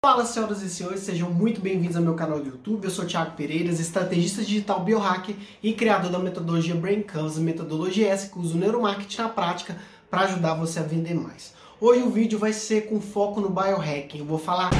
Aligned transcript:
Fala 0.00 0.24
senhoras 0.24 0.62
e 0.62 0.70
senhores, 0.70 1.00
sejam 1.00 1.28
muito 1.28 1.60
bem-vindos 1.60 1.96
ao 1.96 2.02
meu 2.04 2.14
canal 2.14 2.38
do 2.38 2.46
YouTube. 2.46 2.84
Eu 2.84 2.90
sou 2.90 3.04
Thiago 3.04 3.34
Pereira, 3.34 3.68
estrategista 3.72 4.44
digital 4.44 4.84
biohacker 4.84 5.34
e 5.60 5.72
criador 5.72 6.12
da 6.12 6.20
metodologia 6.20 6.76
Brain 6.76 7.02
Canvas, 7.02 7.36
metodologia 7.36 8.06
essa 8.06 8.28
que 8.28 8.38
usa 8.38 8.54
o 8.54 8.58
neuromarketing 8.58 9.22
na 9.22 9.28
prática 9.28 9.76
para 10.08 10.20
ajudar 10.20 10.54
você 10.54 10.78
a 10.78 10.84
vender 10.84 11.14
mais. 11.14 11.52
Hoje 11.80 12.02
o 12.04 12.10
vídeo 12.10 12.38
vai 12.38 12.52
ser 12.52 12.82
com 12.82 13.00
foco 13.00 13.40
no 13.40 13.50
biohacking. 13.50 14.20
Eu 14.20 14.24
vou 14.24 14.38
falar 14.38 14.70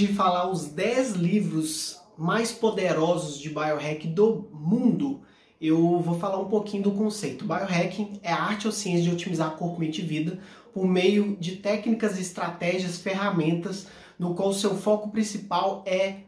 de 0.00 0.14
falar 0.14 0.50
os 0.50 0.64
10 0.64 1.12
livros 1.12 2.00
mais 2.16 2.50
poderosos 2.50 3.38
de 3.38 3.50
biohack 3.50 4.08
do 4.08 4.48
mundo, 4.50 5.20
eu 5.60 6.00
vou 6.00 6.18
falar 6.18 6.38
um 6.38 6.48
pouquinho 6.48 6.84
do 6.84 6.92
conceito. 6.92 7.44
Biohacking 7.44 8.18
é 8.22 8.32
a 8.32 8.42
arte 8.42 8.66
ou 8.66 8.72
ciência 8.72 9.02
de 9.02 9.10
otimizar 9.10 9.56
corpo, 9.56 9.78
mente 9.78 10.00
e 10.00 10.04
vida 10.04 10.38
por 10.72 10.86
meio 10.86 11.36
de 11.38 11.56
técnicas, 11.56 12.18
estratégias, 12.18 12.96
ferramentas, 12.96 13.88
no 14.18 14.34
qual 14.34 14.48
o 14.48 14.54
seu 14.54 14.74
foco 14.74 15.10
principal 15.10 15.84
é 15.86 16.20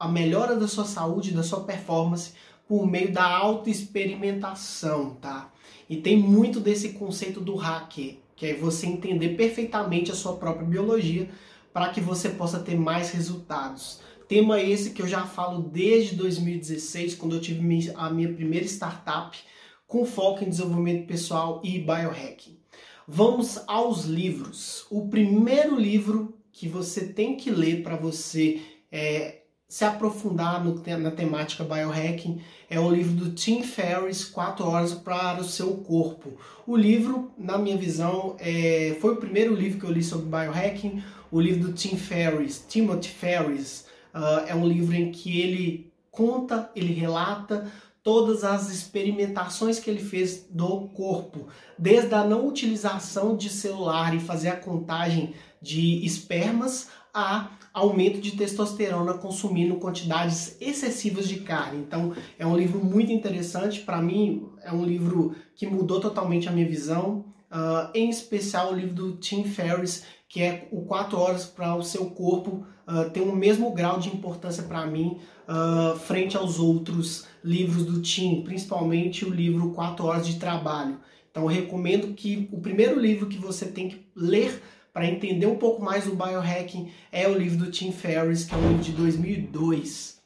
a 0.00 0.08
melhora 0.08 0.56
da 0.56 0.66
sua 0.66 0.86
saúde, 0.86 1.32
da 1.32 1.42
sua 1.42 1.64
performance, 1.64 2.32
por 2.66 2.86
meio 2.86 3.12
da 3.12 3.24
autoexperimentação, 3.24 5.16
tá? 5.16 5.52
E 5.86 5.98
tem 5.98 6.16
muito 6.16 6.60
desse 6.60 6.90
conceito 6.94 7.40
do 7.40 7.56
hacker, 7.56 8.16
que 8.34 8.46
é 8.46 8.54
você 8.54 8.86
entender 8.86 9.36
perfeitamente 9.36 10.10
a 10.10 10.14
sua 10.14 10.36
própria 10.36 10.66
biologia 10.66 11.28
para 11.72 11.90
que 11.90 12.00
você 12.00 12.28
possa 12.28 12.60
ter 12.60 12.76
mais 12.76 13.10
resultados. 13.10 14.00
Tema 14.28 14.60
esse 14.60 14.90
que 14.90 15.02
eu 15.02 15.06
já 15.06 15.26
falo 15.26 15.62
desde 15.62 16.16
2016, 16.16 17.14
quando 17.14 17.36
eu 17.36 17.40
tive 17.40 17.92
a 17.94 18.10
minha 18.10 18.32
primeira 18.32 18.66
startup 18.66 19.38
com 19.86 20.06
foco 20.06 20.42
em 20.42 20.48
desenvolvimento 20.48 21.06
pessoal 21.06 21.60
e 21.62 21.78
biohacking. 21.78 22.58
Vamos 23.06 23.62
aos 23.66 24.04
livros. 24.04 24.86
O 24.90 25.08
primeiro 25.08 25.78
livro 25.78 26.38
que 26.50 26.68
você 26.68 27.08
tem 27.08 27.36
que 27.36 27.50
ler 27.50 27.82
para 27.82 27.96
você 27.96 28.60
é, 28.90 29.41
se 29.72 29.86
aprofundar 29.86 30.62
no, 30.62 30.82
na 30.98 31.10
temática 31.10 31.64
biohacking 31.64 32.42
é 32.68 32.78
o 32.78 32.90
livro 32.90 33.14
do 33.14 33.30
Tim 33.30 33.62
Ferriss, 33.62 34.22
4 34.22 34.66
horas 34.66 34.92
para 34.92 35.40
o 35.40 35.44
seu 35.44 35.78
corpo. 35.78 36.34
O 36.66 36.76
livro, 36.76 37.30
na 37.38 37.56
minha 37.56 37.78
visão, 37.78 38.36
é, 38.38 38.98
foi 39.00 39.14
o 39.14 39.16
primeiro 39.16 39.54
livro 39.54 39.80
que 39.80 39.86
eu 39.86 39.90
li 39.90 40.02
sobre 40.04 40.26
biohacking. 40.26 41.02
O 41.30 41.40
livro 41.40 41.68
do 41.68 41.72
Tim 41.72 41.96
Ferriss, 41.96 42.62
Timothy 42.68 43.08
Ferriss, 43.08 43.86
uh, 44.14 44.44
é 44.46 44.54
um 44.54 44.68
livro 44.68 44.94
em 44.94 45.10
que 45.10 45.40
ele 45.40 45.90
conta, 46.10 46.70
ele 46.76 46.92
relata 46.92 47.66
todas 48.02 48.44
as 48.44 48.70
experimentações 48.70 49.78
que 49.78 49.88
ele 49.88 50.04
fez 50.04 50.44
do 50.50 50.88
corpo, 50.88 51.48
desde 51.78 52.14
a 52.14 52.22
não 52.22 52.46
utilização 52.46 53.34
de 53.34 53.48
celular 53.48 54.14
e 54.14 54.20
fazer 54.20 54.50
a 54.50 54.56
contagem 54.56 55.32
de 55.62 56.04
espermas 56.04 56.88
a 57.12 57.50
aumento 57.72 58.20
de 58.20 58.32
testosterona 58.32 59.14
consumindo 59.14 59.76
quantidades 59.76 60.56
excessivas 60.60 61.28
de 61.28 61.40
carne. 61.40 61.80
Então, 61.80 62.12
é 62.38 62.46
um 62.46 62.56
livro 62.56 62.84
muito 62.84 63.12
interessante. 63.12 63.80
Para 63.80 64.00
mim, 64.00 64.46
é 64.62 64.72
um 64.72 64.84
livro 64.84 65.34
que 65.54 65.66
mudou 65.66 66.00
totalmente 66.00 66.48
a 66.48 66.52
minha 66.52 66.68
visão. 66.68 67.24
Uh, 67.50 67.90
em 67.94 68.08
especial 68.08 68.72
o 68.72 68.76
livro 68.76 68.94
do 68.94 69.16
Tim 69.16 69.44
Ferriss, 69.44 70.04
que 70.28 70.40
é 70.40 70.68
o 70.70 70.82
4 70.82 71.18
horas 71.18 71.44
para 71.44 71.74
o 71.74 71.82
seu 71.82 72.06
corpo, 72.06 72.66
uh, 72.88 73.10
tem 73.10 73.22
o 73.22 73.36
mesmo 73.36 73.70
grau 73.72 73.98
de 73.98 74.08
importância 74.08 74.62
para 74.62 74.86
mim 74.86 75.18
uh, 75.46 75.98
frente 75.98 76.34
aos 76.34 76.58
outros 76.58 77.26
livros 77.44 77.84
do 77.84 78.00
Tim, 78.00 78.42
principalmente 78.42 79.26
o 79.26 79.30
livro 79.30 79.72
4 79.72 80.04
horas 80.06 80.26
de 80.26 80.38
trabalho. 80.38 80.98
Então 81.30 81.46
recomendo 81.46 82.14
que 82.14 82.48
o 82.50 82.60
primeiro 82.60 82.98
livro 82.98 83.26
que 83.26 83.38
você 83.38 83.66
tem 83.66 83.88
que 83.88 84.06
ler 84.16 84.62
para 84.92 85.06
entender 85.06 85.46
um 85.46 85.56
pouco 85.56 85.82
mais 85.82 86.04
do 86.04 86.14
biohacking 86.14 86.92
é 87.10 87.26
o 87.26 87.36
livro 87.36 87.58
do 87.64 87.70
Tim 87.70 87.92
Ferriss, 87.92 88.44
que 88.44 88.54
é 88.54 88.58
um 88.58 88.68
livro 88.68 88.84
de 88.84 88.92
2002. 88.92 90.20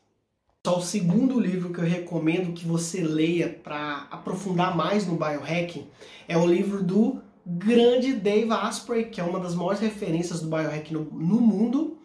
Só 0.67 0.79
o 0.79 0.83
segundo 0.83 1.39
livro 1.39 1.73
que 1.73 1.79
eu 1.79 1.85
recomendo 1.85 2.53
que 2.53 2.67
você 2.67 3.01
leia 3.01 3.49
para 3.49 4.09
aprofundar 4.11 4.77
mais 4.77 5.07
no 5.07 5.15
biohacking 5.15 5.87
é 6.27 6.37
o 6.37 6.45
livro 6.45 6.83
do 6.83 7.23
grande 7.47 8.13
Dave 8.15 8.51
Asprey, 8.51 9.05
que 9.05 9.21
é 9.21 9.25
uma 9.25 9.39
das 9.39 9.55
maiores 9.55 9.81
referências 9.81 10.41
do 10.41 10.49
biohacking 10.49 10.95
no, 10.95 11.05
no 11.05 11.41
mundo, 11.41 11.99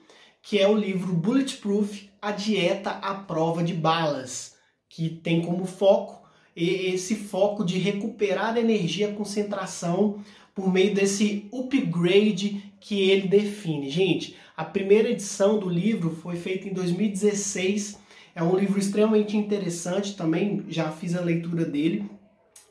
que 0.43 0.59
é 0.59 0.67
o 0.67 0.77
livro 0.77 1.11
Bulletproof, 1.11 2.11
a 2.21 2.31
dieta 2.31 2.91
à 2.91 3.15
prova 3.15 3.63
de 3.63 3.73
balas, 3.73 4.55
que 4.87 5.09
tem 5.09 5.41
como 5.41 5.65
foco 5.65 6.21
esse 6.55 7.15
foco 7.15 7.63
de 7.63 7.77
recuperar 7.79 8.57
energia, 8.57 9.13
concentração 9.13 10.21
por 10.61 10.71
meio 10.71 10.93
desse 10.93 11.49
upgrade 11.51 12.71
que 12.79 13.09
ele 13.09 13.27
define. 13.27 13.89
Gente, 13.89 14.35
a 14.55 14.63
primeira 14.63 15.09
edição 15.09 15.57
do 15.57 15.67
livro 15.67 16.11
foi 16.11 16.35
feita 16.35 16.69
em 16.69 16.73
2016. 16.73 17.99
É 18.35 18.43
um 18.43 18.55
livro 18.55 18.77
extremamente 18.77 19.35
interessante 19.35 20.15
também, 20.15 20.63
já 20.69 20.91
fiz 20.91 21.15
a 21.15 21.21
leitura 21.21 21.65
dele. 21.65 22.07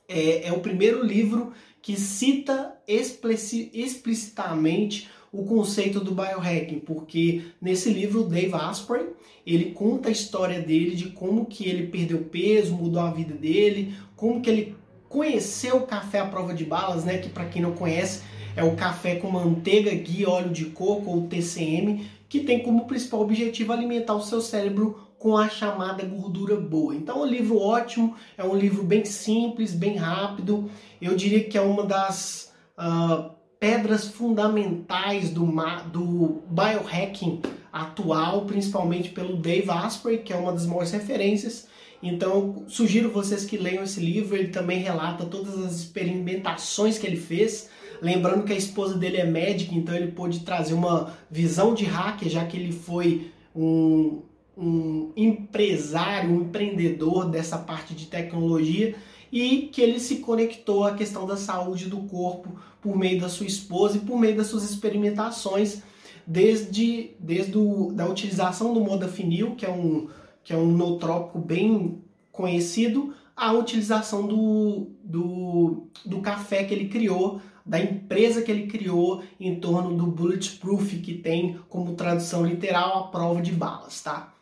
É, 0.08 0.46
é 0.46 0.52
o 0.52 0.60
primeiro 0.60 1.04
livro 1.04 1.52
que 1.82 1.96
cita 1.96 2.78
explicitamente 2.86 5.10
o 5.32 5.44
conceito 5.44 5.98
do 5.98 6.14
biohacking, 6.14 6.78
porque 6.78 7.42
nesse 7.60 7.90
livro 7.90 8.20
o 8.20 8.28
Dave 8.28 8.54
Asprey, 8.54 9.06
ele 9.44 9.72
conta 9.72 10.10
a 10.10 10.12
história 10.12 10.60
dele 10.60 10.94
de 10.94 11.10
como 11.10 11.46
que 11.46 11.68
ele 11.68 11.88
perdeu 11.88 12.18
peso, 12.18 12.72
mudou 12.72 13.02
a 13.02 13.10
vida 13.10 13.34
dele, 13.34 13.92
como 14.14 14.40
que 14.40 14.48
ele 14.48 14.76
conhecer 15.10 15.74
o 15.74 15.82
café 15.82 16.20
à 16.20 16.26
prova 16.26 16.54
de 16.54 16.64
balas, 16.64 17.04
né? 17.04 17.18
Que 17.18 17.28
para 17.28 17.44
quem 17.44 17.60
não 17.60 17.72
conhece 17.72 18.22
é 18.56 18.64
o 18.64 18.76
café 18.76 19.16
com 19.16 19.30
manteiga, 19.30 19.90
ghee, 19.90 20.24
óleo 20.24 20.50
de 20.50 20.66
coco 20.66 21.10
ou 21.10 21.26
TCM, 21.26 22.08
que 22.28 22.40
tem 22.40 22.62
como 22.62 22.86
principal 22.86 23.20
objetivo 23.20 23.72
alimentar 23.72 24.14
o 24.14 24.22
seu 24.22 24.40
cérebro 24.40 25.08
com 25.18 25.36
a 25.36 25.48
chamada 25.48 26.04
gordura 26.04 26.56
boa. 26.56 26.94
Então, 26.94 27.18
é 27.18 27.22
um 27.22 27.26
livro 27.26 27.58
ótimo, 27.58 28.14
é 28.38 28.44
um 28.44 28.56
livro 28.56 28.82
bem 28.82 29.04
simples, 29.04 29.74
bem 29.74 29.96
rápido. 29.96 30.70
Eu 31.02 31.14
diria 31.14 31.44
que 31.44 31.58
é 31.58 31.60
uma 31.60 31.84
das 31.84 32.54
uh, 32.78 33.30
pedras 33.58 34.08
fundamentais 34.08 35.30
do, 35.30 35.44
do 35.92 36.42
biohacking 36.48 37.42
atual, 37.72 38.44
principalmente 38.44 39.10
pelo 39.10 39.36
Dave 39.36 39.70
Asprey, 39.70 40.18
que 40.18 40.32
é 40.32 40.36
uma 40.36 40.52
das 40.52 40.66
maiores 40.66 40.90
referências. 40.90 41.68
Então, 42.02 42.64
sugiro 42.66 43.10
vocês 43.10 43.44
que 43.44 43.56
leiam 43.56 43.84
esse 43.84 44.00
livro. 44.00 44.36
Ele 44.36 44.48
também 44.48 44.80
relata 44.80 45.24
todas 45.26 45.58
as 45.58 45.76
experimentações 45.76 46.98
que 46.98 47.06
ele 47.06 47.16
fez. 47.16 47.68
Lembrando 48.00 48.44
que 48.44 48.52
a 48.52 48.56
esposa 48.56 48.96
dele 48.96 49.18
é 49.18 49.26
médica, 49.26 49.74
então 49.74 49.94
ele 49.94 50.12
pôde 50.12 50.40
trazer 50.40 50.72
uma 50.72 51.14
visão 51.30 51.74
de 51.74 51.84
hacker, 51.84 52.30
já 52.30 52.46
que 52.46 52.56
ele 52.56 52.72
foi 52.72 53.30
um, 53.54 54.22
um 54.56 55.12
empresário, 55.14 56.30
um 56.30 56.42
empreendedor 56.42 57.28
dessa 57.28 57.58
parte 57.58 57.94
de 57.94 58.06
tecnologia 58.06 58.94
e 59.32 59.68
que 59.72 59.80
ele 59.80 60.00
se 60.00 60.16
conectou 60.16 60.84
à 60.84 60.94
questão 60.94 61.26
da 61.26 61.36
saúde 61.36 61.86
do 61.86 61.98
corpo 61.98 62.58
por 62.80 62.96
meio 62.96 63.20
da 63.20 63.28
sua 63.28 63.46
esposa 63.46 63.98
e 63.98 64.00
por 64.00 64.18
meio 64.18 64.36
das 64.36 64.48
suas 64.48 64.68
experimentações, 64.68 65.82
desde, 66.30 67.10
desde 67.18 67.58
o, 67.58 67.90
da 67.92 68.08
utilização 68.08 68.72
do 68.72 68.80
modafinil, 68.80 69.56
que 69.56 69.66
é 69.66 69.70
um 69.70 70.08
que 70.44 70.54
é 70.54 70.56
um 70.56 70.70
nootrópico 70.72 71.38
bem 71.38 72.02
conhecido, 72.32 73.12
a 73.36 73.52
utilização 73.52 74.26
do, 74.26 74.86
do, 75.04 75.88
do 76.06 76.20
café 76.20 76.64
que 76.64 76.72
ele 76.72 76.88
criou, 76.88 77.42
da 77.66 77.78
empresa 77.78 78.40
que 78.40 78.50
ele 78.50 78.66
criou 78.66 79.22
em 79.38 79.60
torno 79.60 79.94
do 79.94 80.06
Bulletproof, 80.06 80.98
que 81.00 81.14
tem 81.14 81.58
como 81.68 81.94
tradução 81.94 82.46
literal 82.46 82.98
a 82.98 83.08
prova 83.08 83.42
de 83.42 83.52
balas, 83.52 84.00
tá? 84.00 84.32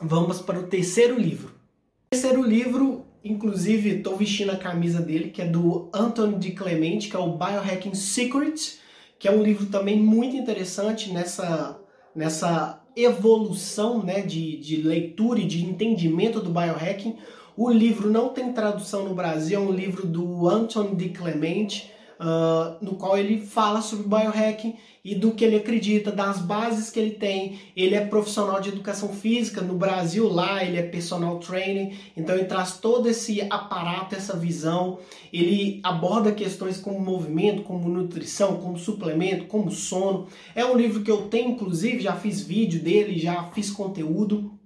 Vamos 0.00 0.40
para 0.40 0.58
o 0.58 0.64
terceiro 0.64 1.16
livro. 1.16 1.48
O 1.48 2.10
terceiro 2.10 2.42
livro, 2.42 3.04
inclusive, 3.22 3.90
estou 3.90 4.16
vestindo 4.16 4.50
a 4.50 4.56
camisa 4.56 5.00
dele, 5.00 5.30
que 5.30 5.42
é 5.42 5.46
do 5.46 5.88
Anthony 5.94 6.38
de 6.38 6.50
Clemente, 6.52 7.08
que 7.08 7.14
é 7.16 7.20
o 7.20 7.36
Biohacking 7.36 7.94
Secret, 7.94 8.80
que 9.18 9.28
é 9.28 9.30
um 9.30 9.42
livro 9.42 9.66
também 9.66 9.98
muito 9.98 10.36
interessante 10.36 11.12
nessa, 11.12 11.80
nessa 12.14 12.82
evolução 12.94 14.02
né, 14.02 14.20
de, 14.20 14.56
de 14.56 14.76
leitura 14.76 15.40
e 15.40 15.46
de 15.46 15.64
entendimento 15.64 16.40
do 16.40 16.50
biohacking. 16.50 17.16
O 17.56 17.70
livro 17.70 18.10
não 18.10 18.28
tem 18.28 18.52
tradução 18.52 19.04
no 19.04 19.14
Brasil, 19.14 19.58
é 19.58 19.62
um 19.62 19.72
livro 19.72 20.06
do 20.06 20.48
Anthony 20.48 20.94
de 20.94 21.08
Clemente. 21.10 21.90
Uh, 22.20 22.84
no 22.84 22.96
qual 22.96 23.16
ele 23.16 23.40
fala 23.40 23.80
sobre 23.80 24.08
biohacking 24.08 24.76
e 25.04 25.14
do 25.14 25.32
que 25.32 25.44
ele 25.44 25.56
acredita, 25.56 26.10
das 26.10 26.40
bases 26.40 26.90
que 26.90 26.98
ele 26.98 27.12
tem. 27.12 27.60
Ele 27.76 27.94
é 27.94 28.04
profissional 28.04 28.60
de 28.60 28.70
educação 28.70 29.10
física 29.10 29.60
no 29.60 29.74
Brasil, 29.74 30.28
lá 30.28 30.64
ele 30.64 30.78
é 30.78 30.82
personal 30.82 31.38
trainer, 31.38 31.94
então 32.16 32.34
ele 32.34 32.46
traz 32.46 32.78
todo 32.78 33.08
esse 33.08 33.40
aparato, 33.48 34.16
essa 34.16 34.36
visão. 34.36 34.98
Ele 35.32 35.80
aborda 35.82 36.32
questões 36.32 36.78
como 36.78 36.98
movimento, 36.98 37.62
como 37.62 37.88
nutrição, 37.88 38.56
como 38.56 38.78
suplemento, 38.78 39.44
como 39.46 39.70
sono. 39.70 40.26
É 40.54 40.64
um 40.64 40.76
livro 40.76 41.02
que 41.02 41.10
eu 41.10 41.28
tenho, 41.28 41.50
inclusive, 41.50 42.00
já 42.00 42.16
fiz 42.16 42.40
vídeo 42.40 42.80
dele, 42.80 43.18
já 43.18 43.44
fiz 43.52 43.70
conteúdo. 43.70 44.58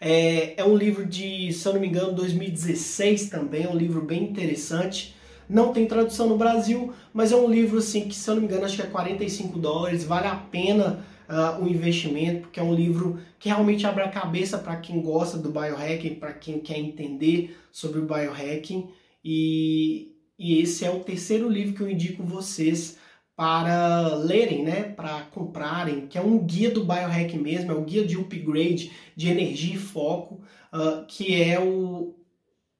É, 0.00 0.54
é 0.60 0.64
um 0.64 0.76
livro 0.76 1.04
de, 1.04 1.52
se 1.52 1.66
eu 1.66 1.74
não 1.74 1.80
me 1.80 1.88
engano, 1.88 2.12
2016 2.12 3.28
também, 3.28 3.64
é 3.64 3.68
um 3.68 3.76
livro 3.76 4.00
bem 4.00 4.22
interessante. 4.22 5.17
Não 5.48 5.72
tem 5.72 5.86
tradução 5.86 6.28
no 6.28 6.36
Brasil, 6.36 6.92
mas 7.12 7.32
é 7.32 7.36
um 7.36 7.50
livro 7.50 7.78
assim 7.78 8.06
que, 8.06 8.14
se 8.14 8.28
eu 8.28 8.34
não 8.34 8.42
me 8.42 8.48
engano, 8.48 8.64
acho 8.64 8.76
que 8.76 8.82
é 8.82 8.86
45 8.86 9.58
dólares, 9.58 10.04
vale 10.04 10.26
a 10.26 10.36
pena 10.36 11.04
uh, 11.28 11.62
o 11.62 11.68
investimento, 11.68 12.42
porque 12.42 12.60
é 12.60 12.62
um 12.62 12.74
livro 12.74 13.18
que 13.38 13.48
realmente 13.48 13.86
abre 13.86 14.02
a 14.02 14.08
cabeça 14.08 14.58
para 14.58 14.76
quem 14.76 15.00
gosta 15.00 15.38
do 15.38 15.50
biohacking, 15.50 16.16
para 16.16 16.32
quem 16.32 16.58
quer 16.60 16.78
entender 16.78 17.56
sobre 17.70 18.00
o 18.00 18.06
biohacking. 18.06 18.88
E, 19.24 20.12
e 20.38 20.60
esse 20.60 20.84
é 20.84 20.90
o 20.90 21.00
terceiro 21.00 21.48
livro 21.48 21.74
que 21.74 21.80
eu 21.82 21.90
indico 21.90 22.22
vocês 22.22 22.98
para 23.34 24.16
lerem, 24.16 24.64
né, 24.64 24.82
para 24.82 25.20
comprarem, 25.30 26.08
que 26.08 26.18
é 26.18 26.20
um 26.20 26.44
guia 26.44 26.72
do 26.72 26.84
biohacking 26.84 27.38
mesmo, 27.38 27.70
é 27.70 27.74
o 27.74 27.84
guia 27.84 28.04
de 28.04 28.16
upgrade 28.16 28.90
de 29.14 29.28
energia 29.28 29.76
e 29.76 29.78
foco, 29.78 30.42
uh, 30.72 31.06
que 31.06 31.40
é 31.40 31.58
o 31.60 32.17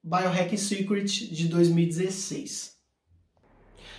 Biohacking 0.09 0.57
Secret 0.57 1.05
de 1.05 1.47
2016. 1.47 2.79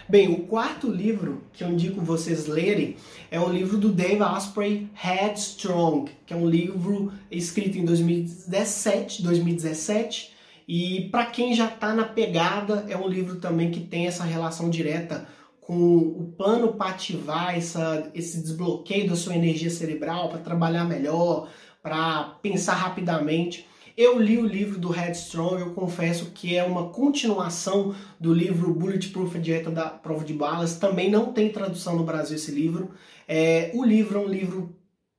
Bem, 0.09 0.29
o 0.29 0.47
quarto 0.47 0.91
livro 0.91 1.45
que 1.53 1.63
eu 1.63 1.69
indico 1.69 2.01
vocês 2.01 2.49
lerem 2.49 2.97
é 3.31 3.39
o 3.39 3.49
livro 3.49 3.79
do 3.79 3.93
Dave 3.93 4.21
Asprey, 4.21 4.89
Headstrong, 4.93 6.11
que 6.27 6.35
é 6.35 6.37
um 6.37 6.51
livro 6.51 7.13
escrito 7.31 7.79
em 7.79 7.85
2017, 7.85 9.23
2017 9.23 10.33
e 10.67 11.09
para 11.13 11.27
quem 11.27 11.55
já 11.55 11.67
está 11.67 11.95
na 11.95 12.05
pegada, 12.05 12.87
é 12.89 12.97
um 12.97 13.07
livro 13.07 13.37
também 13.37 13.71
que 13.71 13.81
tem 13.81 14.09
essa 14.09 14.25
relação 14.25 14.69
direta 14.69 15.29
com 15.61 15.97
o 15.97 16.35
plano 16.37 16.73
para 16.73 16.91
ativar 16.91 17.57
essa, 17.57 18.11
esse 18.13 18.43
desbloqueio 18.43 19.09
da 19.09 19.15
sua 19.15 19.37
energia 19.37 19.71
cerebral, 19.71 20.29
para 20.29 20.39
trabalhar 20.39 20.85
melhor, 20.85 21.49
para 21.81 22.37
pensar 22.43 22.75
rapidamente. 22.75 23.67
Eu 24.01 24.19
li 24.19 24.39
o 24.39 24.47
livro 24.47 24.79
do 24.79 24.89
Headstrong, 24.89 25.61
eu 25.61 25.75
confesso 25.75 26.31
que 26.31 26.57
é 26.57 26.65
uma 26.65 26.89
continuação 26.89 27.95
do 28.19 28.33
livro 28.33 28.73
Bulletproof, 28.73 29.37
a 29.37 29.39
Dieta 29.39 29.71
da 29.71 29.91
Prova 29.91 30.25
de 30.25 30.33
Balas. 30.33 30.79
Também 30.79 31.11
não 31.11 31.35
tem 31.35 31.51
tradução 31.51 31.97
no 31.97 32.03
Brasil 32.03 32.37
esse 32.37 32.51
livro. 32.51 32.93
É, 33.29 33.71
o 33.75 33.85
livro 33.85 34.19
é 34.19 34.23
um 34.23 34.27
livro 34.27 34.75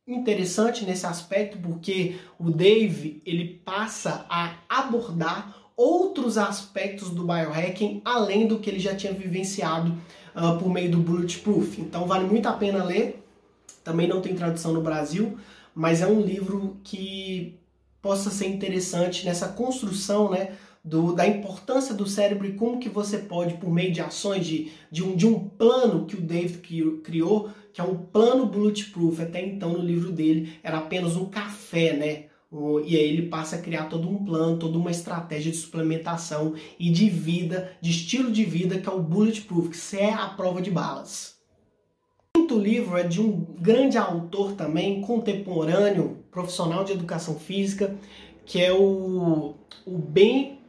interessante 0.07 0.83
nesse 0.83 1.05
aspecto, 1.05 1.59
porque 1.59 2.15
o 2.39 2.49
Dave 2.49 3.21
ele 3.23 3.61
passa 3.63 4.25
a 4.27 4.55
abordar 4.67 5.55
outros 5.77 6.35
aspectos 6.39 7.11
do 7.11 7.23
biohacking 7.23 8.01
além 8.03 8.47
do 8.47 8.57
que 8.57 8.67
ele 8.67 8.79
já 8.79 8.95
tinha 8.95 9.13
vivenciado 9.13 9.95
uh, 10.35 10.57
por 10.57 10.73
meio 10.73 10.89
do 10.89 10.97
Bulletproof. 10.97 11.79
Então 11.79 12.07
vale 12.07 12.25
muito 12.25 12.47
a 12.47 12.53
pena 12.53 12.83
ler. 12.83 13.23
Também 13.83 14.07
não 14.07 14.21
tem 14.21 14.33
tradução 14.33 14.73
no 14.73 14.81
Brasil, 14.81 15.37
mas 15.75 16.01
é 16.01 16.07
um 16.07 16.19
livro 16.19 16.77
que 16.83 17.60
possa 18.01 18.29
ser 18.29 18.47
interessante 18.47 19.25
nessa 19.25 19.47
construção, 19.47 20.29
né, 20.31 20.55
do, 20.83 21.13
da 21.13 21.27
importância 21.27 21.93
do 21.93 22.07
cérebro 22.07 22.47
e 22.47 22.53
como 22.53 22.79
que 22.79 22.89
você 22.89 23.19
pode, 23.19 23.55
por 23.55 23.71
meio 23.71 23.91
de 23.91 24.01
ações, 24.01 24.45
de, 24.45 24.71
de, 24.91 25.03
um, 25.03 25.15
de 25.15 25.27
um 25.27 25.47
plano 25.47 26.05
que 26.05 26.15
o 26.15 26.21
David 26.21 26.59
criou, 27.03 27.51
que 27.71 27.79
é 27.79 27.83
um 27.83 27.97
plano 27.97 28.45
bulletproof, 28.47 29.21
até 29.21 29.45
então 29.45 29.73
no 29.73 29.83
livro 29.83 30.11
dele 30.11 30.53
era 30.63 30.79
apenas 30.79 31.15
um 31.15 31.25
café, 31.25 31.93
né? 31.93 32.25
E 32.85 32.97
aí 32.97 33.03
ele 33.03 33.27
passa 33.27 33.55
a 33.55 33.61
criar 33.61 33.85
todo 33.85 34.09
um 34.09 34.25
plano, 34.25 34.57
toda 34.57 34.77
uma 34.77 34.91
estratégia 34.91 35.51
de 35.51 35.57
suplementação 35.57 36.53
e 36.77 36.89
de 36.89 37.09
vida, 37.09 37.71
de 37.79 37.91
estilo 37.91 38.29
de 38.29 38.43
vida, 38.43 38.77
que 38.77 38.89
é 38.89 38.91
o 38.91 39.01
Bulletproof, 39.01 39.69
que 39.69 39.97
é 39.97 40.11
a 40.11 40.27
prova 40.27 40.61
de 40.61 40.69
balas. 40.69 41.37
O 42.35 42.39
quinto 42.39 42.59
livro 42.59 42.97
é 42.97 43.03
de 43.03 43.21
um 43.21 43.55
grande 43.57 43.97
autor 43.97 44.51
também, 44.51 44.99
contemporâneo, 44.99 46.20
profissional 46.31 46.83
de 46.83 46.93
educação 46.93 47.35
física, 47.35 47.95
que 48.45 48.61
é 48.61 48.71
o, 48.71 49.55
o 49.85 49.97
Ben 49.97 50.59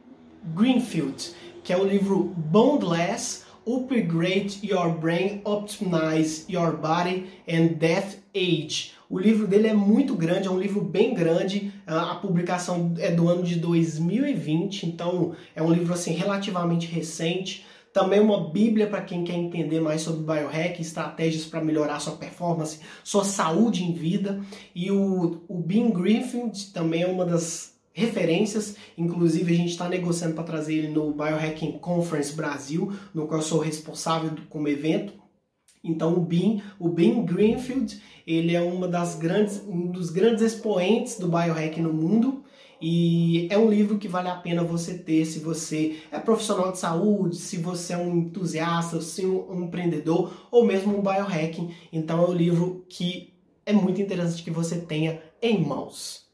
Greenfield, 0.55 1.33
que 1.63 1.71
é 1.71 1.77
o 1.77 1.85
livro 1.85 2.33
Boundless, 2.35 3.43
Upgrade 3.65 4.59
Your 4.61 4.91
Brain, 4.91 5.41
Optimize 5.45 6.45
Your 6.49 6.75
Body 6.75 7.27
and 7.47 7.77
Death 7.77 8.17
Age 8.35 8.93
o 9.13 9.19
livro 9.19 9.45
dele 9.45 9.67
é 9.67 9.75
muito 9.75 10.15
grande, 10.15 10.47
é 10.47 10.49
um 10.49 10.57
livro 10.57 10.81
bem 10.81 11.13
grande. 11.13 11.71
A 11.85 12.15
publicação 12.15 12.95
é 12.97 13.11
do 13.11 13.29
ano 13.29 13.43
de 13.43 13.57
2020, 13.57 14.87
então 14.87 15.35
é 15.55 15.61
um 15.61 15.71
livro 15.71 15.93
assim 15.93 16.13
relativamente 16.13 16.87
recente. 16.87 17.63
Também 17.93 18.19
uma 18.19 18.49
bíblia 18.49 18.87
para 18.87 19.03
quem 19.03 19.23
quer 19.23 19.35
entender 19.35 19.79
mais 19.79 20.01
sobre 20.01 20.23
biohack, 20.23 20.81
estratégias 20.81 21.45
para 21.45 21.63
melhorar 21.63 21.99
sua 21.99 22.15
performance, 22.15 22.79
sua 23.03 23.23
saúde 23.23 23.83
em 23.83 23.93
vida. 23.93 24.41
E 24.73 24.91
o, 24.91 25.43
o 25.47 25.59
Bean 25.59 25.91
Griffith 25.91 26.73
também 26.73 27.03
é 27.03 27.07
uma 27.07 27.23
das 27.23 27.75
referências, 27.93 28.75
inclusive 28.97 29.53
a 29.53 29.55
gente 29.55 29.69
está 29.69 29.87
negociando 29.87 30.33
para 30.33 30.43
trazer 30.43 30.73
ele 30.73 30.87
no 30.87 31.11
Biohacking 31.11 31.73
Conference 31.73 32.33
Brasil, 32.33 32.91
no 33.13 33.27
qual 33.27 33.39
eu 33.39 33.45
sou 33.45 33.59
responsável 33.59 34.31
como 34.49 34.67
evento. 34.67 35.13
Então 35.83 36.15
o 36.15 36.19
Bean, 36.19 36.61
o 36.79 36.89
Bean 36.89 37.23
Greenfield, 37.23 38.01
ele 38.25 38.55
é 38.55 38.61
uma 38.61 38.87
das 38.87 39.15
grandes, 39.15 39.61
um 39.67 39.91
dos 39.91 40.09
grandes 40.09 40.41
expoentes 40.41 41.19
do 41.19 41.27
biohack 41.27 41.79
no 41.79 41.93
mundo 41.93 42.43
e 42.85 43.47
é 43.49 43.57
um 43.57 43.69
livro 43.69 43.97
que 43.97 44.09
vale 44.09 44.27
a 44.27 44.35
pena 44.35 44.61
você 44.61 44.97
ter 44.97 45.23
se 45.23 45.39
você 45.39 45.99
é 46.11 46.19
profissional 46.19 46.69
de 46.69 46.79
saúde, 46.79 47.37
se 47.37 47.55
você 47.55 47.93
é 47.93 47.97
um 47.97 48.17
entusiasta, 48.17 48.99
se 48.99 49.25
um, 49.25 49.63
empreendedor 49.63 50.33
ou 50.51 50.65
mesmo 50.65 50.97
um 50.97 51.01
biohacking. 51.01 51.73
Então 51.93 52.21
é 52.21 52.27
um 52.27 52.33
livro 52.33 52.85
que 52.89 53.33
é 53.65 53.71
muito 53.71 54.01
interessante 54.01 54.43
que 54.43 54.51
você 54.51 54.81
tenha 54.81 55.21
em 55.41 55.63
mãos. 55.63 56.27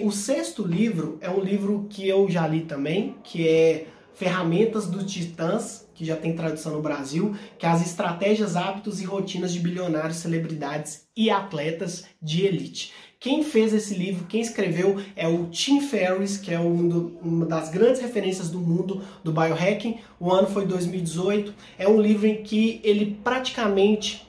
O 0.00 0.10
sexto 0.10 0.66
livro 0.66 1.18
é 1.20 1.28
um 1.28 1.40
livro 1.40 1.86
que 1.90 2.08
eu 2.08 2.26
já 2.30 2.46
li 2.46 2.62
também, 2.62 3.16
que 3.22 3.46
é 3.46 3.88
Ferramentas 4.14 4.86
dos 4.86 5.04
Titãs, 5.12 5.86
que 5.94 6.04
já 6.04 6.16
tem 6.16 6.34
tradução 6.34 6.72
no 6.72 6.80
Brasil, 6.80 7.36
que 7.58 7.66
é 7.66 7.68
as 7.68 7.84
estratégias, 7.86 8.56
hábitos 8.56 9.02
e 9.02 9.04
rotinas 9.04 9.52
de 9.52 9.60
bilionários, 9.60 10.16
celebridades 10.16 11.06
e 11.14 11.28
atletas 11.28 12.06
de 12.22 12.46
elite. 12.46 12.92
Quem 13.20 13.42
fez 13.42 13.74
esse 13.74 13.94
livro, 13.94 14.26
quem 14.26 14.40
escreveu 14.40 14.96
é 15.16 15.26
o 15.26 15.46
Tim 15.46 15.80
Ferriss, 15.80 16.36
que 16.36 16.52
é 16.52 16.60
um 16.60 16.88
do, 16.88 17.18
uma 17.20 17.46
das 17.46 17.68
grandes 17.68 18.00
referências 18.00 18.48
do 18.48 18.60
mundo 18.60 19.02
do 19.24 19.32
biohacking. 19.32 19.98
O 20.20 20.30
ano 20.32 20.46
foi 20.46 20.66
2018. 20.66 21.52
É 21.76 21.88
um 21.88 22.00
livro 22.00 22.26
em 22.26 22.42
que 22.42 22.80
ele 22.84 23.18
praticamente 23.24 24.26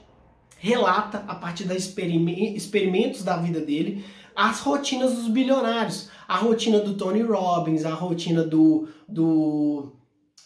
relata, 0.58 1.24
a 1.28 1.34
partir 1.34 1.64
dos 1.64 1.76
experimentos 1.76 3.22
da 3.22 3.36
vida 3.36 3.60
dele, 3.60 4.04
as 4.34 4.60
rotinas 4.60 5.14
dos 5.14 5.28
bilionários 5.28 6.10
a 6.30 6.36
rotina 6.36 6.78
do 6.78 6.94
Tony 6.94 7.22
Robbins, 7.22 7.84
a 7.84 7.92
rotina 7.92 8.44
do, 8.44 8.88
do 9.08 9.90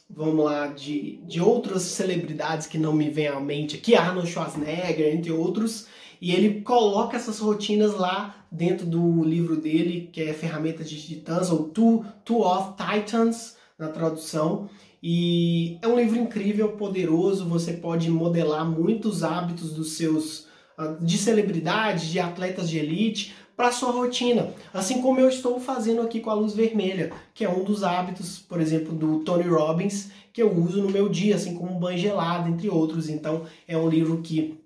vamos 0.08 0.42
lá, 0.42 0.68
de, 0.68 1.18
de 1.26 1.42
outras 1.42 1.82
celebridades 1.82 2.66
que 2.66 2.78
não 2.78 2.94
me 2.94 3.10
vêm 3.10 3.28
à 3.28 3.38
mente 3.38 3.76
aqui, 3.76 3.94
Arnold 3.94 4.30
Schwarzenegger, 4.30 5.14
entre 5.14 5.30
outros, 5.30 5.86
e 6.24 6.32
ele 6.32 6.62
coloca 6.62 7.18
essas 7.18 7.38
rotinas 7.38 7.92
lá 7.92 8.46
dentro 8.50 8.86
do 8.86 9.22
livro 9.22 9.56
dele, 9.56 10.08
que 10.10 10.22
é 10.22 10.32
Ferramentas 10.32 10.88
de 10.88 10.98
Titãs, 10.98 11.50
ou 11.50 11.64
Two, 11.64 12.02
Two 12.24 12.40
of 12.40 12.72
Titans, 12.78 13.56
na 13.78 13.88
tradução, 13.88 14.70
e 15.02 15.76
é 15.82 15.86
um 15.86 16.00
livro 16.00 16.18
incrível, 16.18 16.70
poderoso, 16.70 17.46
você 17.46 17.74
pode 17.74 18.10
modelar 18.10 18.64
muitos 18.64 19.22
hábitos 19.22 19.74
dos 19.74 19.98
seus 19.98 20.46
ah, 20.78 20.96
de 20.98 21.18
celebridades, 21.18 22.08
de 22.08 22.18
atletas 22.18 22.70
de 22.70 22.78
elite, 22.78 23.34
para 23.54 23.70
sua 23.70 23.92
rotina, 23.92 24.48
assim 24.72 25.02
como 25.02 25.20
eu 25.20 25.28
estou 25.28 25.60
fazendo 25.60 26.00
aqui 26.00 26.20
com 26.20 26.30
a 26.30 26.34
luz 26.34 26.54
vermelha, 26.54 27.12
que 27.34 27.44
é 27.44 27.50
um 27.50 27.62
dos 27.64 27.84
hábitos, 27.84 28.38
por 28.38 28.62
exemplo, 28.62 28.94
do 28.94 29.20
Tony 29.20 29.44
Robbins, 29.44 30.10
que 30.32 30.42
eu 30.42 30.50
uso 30.52 30.82
no 30.82 30.90
meu 30.90 31.06
dia, 31.08 31.36
assim 31.36 31.54
como 31.54 31.76
um 31.76 31.78
banho 31.78 31.98
gelado, 31.98 32.48
entre 32.48 32.68
outros. 32.68 33.08
Então, 33.10 33.42
é 33.68 33.76
um 33.76 33.88
livro 33.88 34.22
que, 34.22 34.58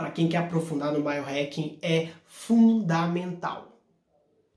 para 0.00 0.10
quem 0.10 0.28
quer 0.28 0.38
aprofundar 0.38 0.92
no 0.92 1.02
biohacking, 1.02 1.78
é 1.82 2.08
fundamental. 2.24 3.78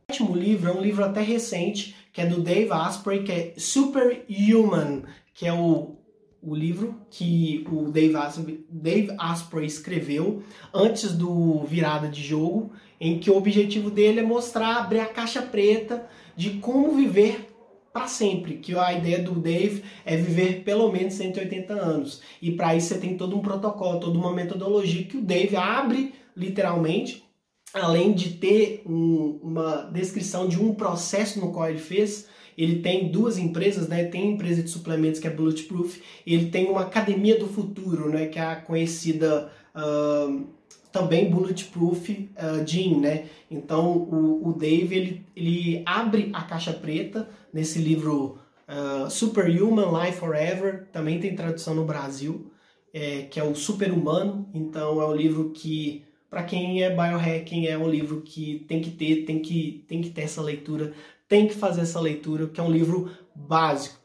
O 0.10 0.14
último 0.14 0.36
livro 0.36 0.72
é 0.72 0.74
um 0.74 0.82
livro 0.82 1.04
até 1.04 1.22
recente, 1.22 1.94
que 2.14 2.22
é 2.22 2.26
do 2.26 2.42
Dave 2.42 2.72
Asprey, 2.72 3.24
que 3.24 3.32
é 3.32 3.54
Superhuman, 3.58 5.04
que 5.34 5.46
é 5.46 5.54
o 5.54 5.98
o 6.46 6.54
livro 6.54 7.00
que 7.10 7.66
o 7.72 7.90
Dave 7.90 8.18
Asprey, 8.18 8.66
Dave 8.70 9.16
Asprey 9.18 9.66
escreveu 9.66 10.44
antes 10.74 11.14
do 11.14 11.64
Virada 11.64 12.10
de 12.10 12.22
Jogo, 12.22 12.74
em 13.00 13.18
que 13.18 13.32
o 13.32 13.38
objetivo 13.38 13.90
dele 13.90 14.20
é 14.20 14.24
mostrar, 14.24 14.76
abrir 14.76 15.00
a 15.00 15.06
caixa 15.06 15.42
preta 15.42 16.06
de 16.36 16.56
como 16.60 16.92
viver 16.92 17.52
para 17.94 18.08
sempre, 18.08 18.58
que 18.58 18.76
a 18.76 18.92
ideia 18.92 19.20
do 19.20 19.40
Dave 19.40 19.84
é 20.04 20.18
viver 20.18 20.64
pelo 20.64 20.92
menos 20.92 21.14
180 21.14 21.74
anos. 21.74 22.22
E 22.42 22.52
para 22.52 22.76
isso 22.76 22.88
você 22.88 22.98
tem 22.98 23.16
todo 23.16 23.38
um 23.38 23.42
protocolo, 23.42 24.00
toda 24.00 24.18
uma 24.18 24.34
metodologia 24.34 25.04
que 25.04 25.18
o 25.18 25.22
Dave 25.22 25.56
abre 25.56 26.12
literalmente, 26.36 27.24
além 27.72 28.12
de 28.14 28.32
ter 28.32 28.82
um, 28.84 29.40
uma 29.44 29.92
descrição 29.94 30.48
de 30.48 30.60
um 30.60 30.74
processo 30.74 31.40
no 31.40 31.52
qual 31.52 31.70
ele 31.70 31.78
fez, 31.78 32.28
ele 32.58 32.80
tem 32.80 33.10
duas 33.10 33.38
empresas, 33.38 33.88
né? 33.88 34.06
Tem 34.06 34.24
a 34.24 34.32
empresa 34.32 34.64
de 34.64 34.70
suplementos 34.70 35.20
que 35.20 35.28
é 35.28 35.32
Bulletproof, 35.32 36.02
e 36.26 36.34
ele 36.34 36.50
tem 36.50 36.70
uma 36.70 36.82
academia 36.82 37.38
do 37.38 37.48
futuro, 37.48 38.10
né? 38.10 38.26
Que 38.26 38.40
é 38.40 38.44
a 38.44 38.56
conhecida 38.56 39.52
uh, 39.76 40.48
também 40.92 41.30
Bulletproof 41.30 42.10
uh, 42.10 42.66
Gym, 42.66 43.00
né? 43.00 43.26
Então 43.50 43.98
o, 43.98 44.50
o 44.50 44.54
Dave 44.54 44.96
ele, 44.96 45.26
ele 45.36 45.84
abre 45.86 46.30
a 46.34 46.44
caixa 46.44 46.74
preta 46.74 47.28
nesse 47.53 47.79
livro 47.79 48.39
uh, 48.67 49.10
Superhuman 49.10 49.91
Life 50.03 50.17
Forever, 50.19 50.88
também 50.91 51.19
tem 51.19 51.36
tradução 51.36 51.75
no 51.75 51.86
Brasil, 51.86 52.51
é, 52.93 53.24
que 53.24 53.39
é 53.39 53.43
o 53.43 53.55
Super 53.55 53.91
Humano. 53.91 54.50
Então 54.53 55.00
é 55.00 55.07
um 55.07 55.15
livro 55.15 55.51
que 55.51 56.03
para 56.29 56.43
quem 56.43 56.81
é 56.81 56.89
biohacking 56.89 57.67
é 57.67 57.77
um 57.77 57.88
livro 57.88 58.22
que 58.22 58.65
tem 58.67 58.81
que 58.81 58.89
ter, 58.89 59.24
tem 59.24 59.39
que, 59.39 59.86
tem 59.88 60.01
que 60.01 60.10
ter 60.10 60.24
essa 60.24 60.41
leitura 60.41 60.93
tem 61.33 61.48
que 61.48 61.55
fazer 61.55 61.81
essa 61.81 62.00
leitura, 62.00 62.45
que 62.48 62.60
é 62.60 62.63
um 62.63 62.72
livro 62.72 63.12
básico. 63.36 63.98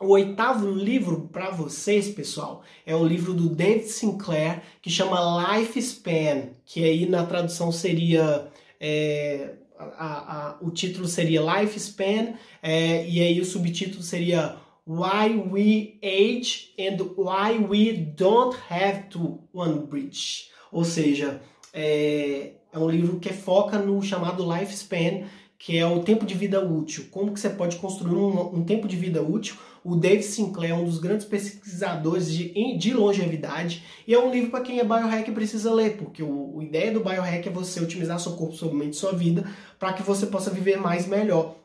O 0.00 0.12
oitavo 0.12 0.70
livro 0.70 1.28
para 1.30 1.50
vocês, 1.50 2.08
pessoal, 2.08 2.62
é 2.86 2.96
o 2.96 3.04
livro 3.04 3.34
do 3.34 3.50
David 3.50 3.88
Sinclair, 3.88 4.62
que 4.80 4.88
chama 4.88 5.58
Lifespan, 5.58 6.48
que 6.64 6.82
aí 6.82 7.06
na 7.06 7.26
tradução 7.26 7.70
seria. 7.70 8.48
É, 8.80 9.50
a, 9.96 10.36
a, 10.36 10.58
o 10.60 10.70
título 10.70 11.06
seria 11.06 11.40
Lifespan, 11.40 12.34
é, 12.62 13.06
e 13.08 13.20
aí 13.20 13.40
o 13.40 13.44
subtítulo 13.44 14.02
seria 14.02 14.56
Why 14.86 15.36
We 15.50 15.98
Age 16.02 16.74
and 16.78 17.02
Why 17.16 17.58
We 17.58 17.92
Don't 18.16 18.56
Have 18.70 19.04
to 19.10 19.40
One 19.52 19.86
Bridge. 19.86 20.50
Ou 20.70 20.84
seja, 20.84 21.40
é, 21.72 22.52
é 22.72 22.78
um 22.78 22.90
livro 22.90 23.20
que 23.20 23.32
foca 23.32 23.78
no 23.78 24.02
chamado 24.02 24.42
Lifespan, 24.42 25.24
que 25.58 25.78
é 25.78 25.86
o 25.86 26.02
tempo 26.02 26.26
de 26.26 26.34
vida 26.34 26.60
útil. 26.60 27.06
Como 27.10 27.32
que 27.32 27.38
você 27.38 27.50
pode 27.50 27.76
construir 27.76 28.16
um, 28.16 28.56
um 28.56 28.64
tempo 28.64 28.88
de 28.88 28.96
vida 28.96 29.22
útil? 29.22 29.54
O 29.84 29.96
Dave 29.96 30.22
Sinclair 30.22 30.70
é 30.70 30.74
um 30.74 30.84
dos 30.84 30.98
grandes 30.98 31.26
pesquisadores 31.26 32.32
de, 32.32 32.78
de 32.78 32.94
longevidade 32.94 33.82
e 34.06 34.14
é 34.14 34.18
um 34.18 34.30
livro 34.30 34.50
para 34.50 34.60
quem 34.60 34.78
é 34.78 34.84
biohack 34.84 35.28
e 35.28 35.34
precisa 35.34 35.74
ler, 35.74 35.96
porque 35.96 36.22
o, 36.22 36.60
a 36.60 36.64
ideia 36.64 36.92
do 36.92 37.00
biohack 37.00 37.48
é 37.48 37.52
você 37.52 37.80
otimizar 37.80 38.20
seu 38.20 38.32
corpo, 38.32 38.54
sua 38.54 38.72
mente, 38.72 38.96
sua 38.96 39.12
vida 39.12 39.44
para 39.78 39.92
que 39.92 40.02
você 40.02 40.26
possa 40.26 40.50
viver 40.50 40.76
mais 40.76 41.06
melhor. 41.06 41.56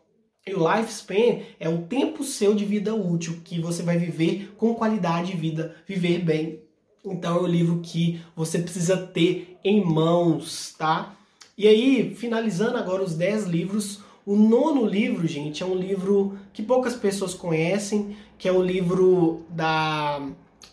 E 0.48 0.54
o 0.54 0.60
lifespan 0.60 1.42
é 1.60 1.70
o 1.70 1.84
tempo 1.84 2.24
seu 2.24 2.56
de 2.56 2.66
vida 2.66 2.96
útil 2.96 3.42
que 3.44 3.60
você 3.60 3.84
vai 3.84 3.98
viver 3.98 4.54
com 4.58 4.74
qualidade 4.74 5.32
de 5.32 5.38
vida, 5.38 5.76
viver 5.86 6.20
bem. 6.20 6.62
Então 7.06 7.38
é 7.38 7.42
um 7.42 7.48
livro 7.48 7.80
que 7.82 8.22
você 8.36 8.58
precisa 8.58 8.98
ter 8.98 9.58
em 9.64 9.84
mãos, 9.84 10.74
tá? 10.78 11.16
E 11.58 11.68
aí, 11.68 12.16
finalizando 12.16 12.78
agora 12.78 13.04
os 13.04 13.16
10 13.16 13.46
livros, 13.46 14.00
o 14.28 14.36
nono 14.36 14.86
livro, 14.86 15.26
gente, 15.26 15.64
é 15.64 15.66
um 15.66 15.74
livro 15.74 16.38
que 16.52 16.62
poucas 16.62 16.94
pessoas 16.94 17.34
conhecem, 17.34 18.18
que 18.38 18.46
é 18.46 18.52
o 18.52 18.62
livro 18.62 19.46
da, 19.50 20.30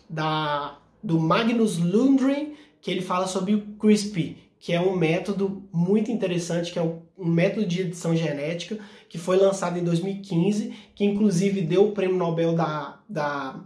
da 0.09 0.77
do 1.01 1.17
Magnus 1.17 1.77
Lundgren, 1.77 2.53
que 2.81 2.91
ele 2.91 3.01
fala 3.01 3.27
sobre 3.27 3.55
o 3.55 3.61
CRISPR, 3.79 4.35
que 4.59 4.73
é 4.73 4.81
um 4.81 4.97
método 4.97 5.63
muito 5.71 6.11
interessante, 6.11 6.73
que 6.73 6.77
é 6.77 6.81
um 6.81 7.25
método 7.25 7.65
de 7.65 7.79
edição 7.79 8.13
genética, 8.13 8.77
que 9.07 9.17
foi 9.17 9.37
lançado 9.37 9.79
em 9.79 9.85
2015, 9.85 10.73
que 10.93 11.05
inclusive 11.05 11.61
deu 11.61 11.87
o 11.87 11.91
prêmio 11.93 12.17
Nobel 12.17 12.53
da, 12.53 12.99
da 13.07 13.63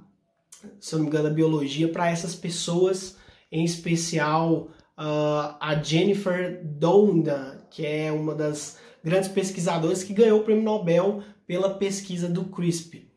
se 0.79 0.93
eu 0.93 0.99
não 0.99 1.05
me 1.05 1.09
engano, 1.09 1.29
da 1.29 1.33
biologia 1.33 1.87
para 1.87 2.11
essas 2.11 2.35
pessoas, 2.35 3.17
em 3.51 3.65
especial 3.65 4.67
uh, 4.99 5.57
a 5.59 5.81
Jennifer 5.81 6.61
Doudna, 6.63 7.58
que 7.69 7.85
é 7.85 8.11
uma 8.11 8.35
das 8.35 8.77
grandes 9.03 9.29
pesquisadoras 9.29 10.03
que 10.03 10.13
ganhou 10.13 10.39
o 10.39 10.43
prêmio 10.43 10.63
Nobel 10.63 11.23
pela 11.47 11.69
pesquisa 11.71 12.27
do 12.27 12.45
CRISP. 12.45 13.07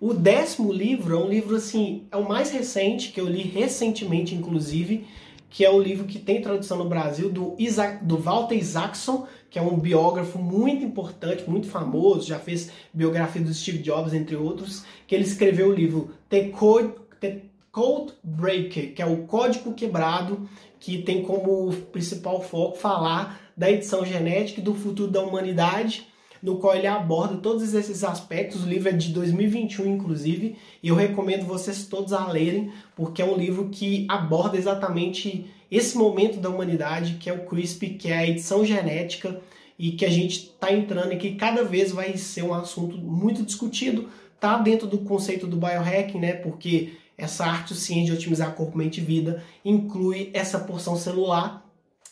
O 0.00 0.14
décimo 0.14 0.72
livro 0.72 1.16
é 1.16 1.18
um 1.18 1.28
livro 1.28 1.56
assim, 1.56 2.06
é 2.10 2.16
o 2.16 2.28
mais 2.28 2.50
recente 2.50 3.10
que 3.10 3.20
eu 3.20 3.26
li 3.26 3.42
recentemente, 3.42 4.34
inclusive, 4.34 5.06
que 5.50 5.64
é 5.64 5.70
o 5.70 5.80
livro 5.80 6.06
que 6.06 6.18
tem 6.18 6.42
tradução 6.42 6.76
no 6.76 6.88
Brasil 6.88 7.30
do, 7.30 7.54
Isaac, 7.58 8.04
do 8.04 8.16
Walter 8.18 8.56
Isaacson, 8.56 9.26
que 9.50 9.58
é 9.58 9.62
um 9.62 9.78
biógrafo 9.78 10.38
muito 10.38 10.84
importante, 10.84 11.48
muito 11.48 11.66
famoso, 11.66 12.28
já 12.28 12.38
fez 12.38 12.70
biografia 12.92 13.42
do 13.42 13.52
Steve 13.52 13.78
Jobs, 13.78 14.12
entre 14.12 14.36
outros, 14.36 14.84
que 15.06 15.14
ele 15.14 15.24
escreveu 15.24 15.70
o 15.70 15.74
livro 15.74 16.10
The 16.28 16.50
Code, 16.50 16.92
The 17.18 17.42
Code 17.72 18.12
Breaker, 18.22 18.94
que 18.94 19.02
é 19.02 19.06
o 19.06 19.24
código 19.24 19.72
quebrado, 19.72 20.48
que 20.78 21.02
tem 21.02 21.22
como 21.22 21.72
principal 21.90 22.42
foco 22.42 22.76
falar 22.76 23.47
da 23.58 23.70
edição 23.70 24.06
genética 24.06 24.60
e 24.60 24.64
do 24.64 24.72
futuro 24.72 25.10
da 25.10 25.20
humanidade, 25.20 26.06
no 26.40 26.58
qual 26.58 26.76
ele 26.76 26.86
aborda 26.86 27.38
todos 27.38 27.74
esses 27.74 28.04
aspectos. 28.04 28.62
O 28.62 28.68
livro 28.68 28.88
é 28.88 28.92
de 28.92 29.12
2021, 29.12 29.86
inclusive, 29.96 30.56
e 30.80 30.88
eu 30.88 30.94
recomendo 30.94 31.44
vocês 31.44 31.84
todos 31.86 32.12
a 32.12 32.28
lerem, 32.28 32.70
porque 32.94 33.20
é 33.20 33.24
um 33.24 33.36
livro 33.36 33.68
que 33.68 34.06
aborda 34.08 34.56
exatamente 34.56 35.50
esse 35.68 35.98
momento 35.98 36.38
da 36.38 36.48
humanidade, 36.48 37.14
que 37.14 37.28
é 37.28 37.32
o 37.32 37.44
CRISP, 37.44 37.90
que 37.90 38.08
é 38.08 38.18
a 38.18 38.26
edição 38.26 38.64
genética, 38.64 39.40
e 39.76 39.92
que 39.92 40.04
a 40.04 40.10
gente 40.10 40.38
está 40.38 40.72
entrando 40.72 41.12
e 41.12 41.16
que 41.16 41.34
cada 41.34 41.62
vez 41.64 41.92
vai 41.92 42.16
ser 42.16 42.42
um 42.42 42.54
assunto 42.54 42.96
muito 42.96 43.42
discutido, 43.44 44.08
tá 44.40 44.58
dentro 44.58 44.86
do 44.86 44.98
conceito 44.98 45.46
do 45.46 45.56
biohacking, 45.56 46.18
né? 46.18 46.32
Porque 46.32 46.94
essa 47.16 47.44
arte, 47.44 47.74
ciência 47.74 48.06
de 48.06 48.12
otimizar 48.12 48.54
corpo, 48.54 48.78
mente 48.78 49.00
e 49.00 49.04
vida, 49.04 49.42
inclui 49.64 50.30
essa 50.32 50.58
porção 50.58 50.96
celular. 50.96 51.67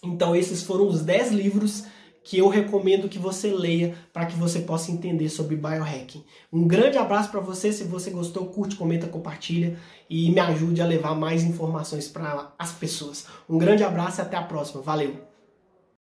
Então, 0.07 0.35
esses 0.35 0.63
foram 0.63 0.89
os 0.89 1.03
10 1.03 1.33
livros 1.33 1.85
que 2.27 2.39
eu 2.39 2.49
recomendo 2.49 3.09
que 3.09 3.21
você 3.21 3.53
leia 3.53 3.95
para 4.13 4.27
que 4.27 4.37
você 4.37 4.59
possa 4.59 4.91
entender 4.91 5.29
sobre 5.29 5.55
biohacking. 5.55 6.25
Um 6.53 6.67
grande 6.67 6.99
abraço 6.99 7.31
para 7.31 7.39
você. 7.39 7.73
Se 7.73 7.85
você 7.85 8.11
gostou, 8.11 8.47
curte, 8.47 8.75
comenta, 8.75 9.07
compartilha 9.07 9.79
e 10.11 10.31
me 10.33 10.41
ajude 10.41 10.83
a 10.83 10.87
levar 10.87 11.15
mais 11.15 11.45
informações 11.45 12.09
para 12.09 12.53
as 12.59 12.73
pessoas. 12.73 13.27
Um 13.49 13.59
grande 13.59 13.85
abraço 13.85 14.21
e 14.21 14.23
até 14.23 14.37
a 14.37 14.43
próxima. 14.43 14.83
Valeu! 14.83 15.36